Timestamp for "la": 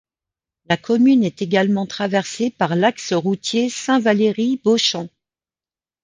0.65-0.77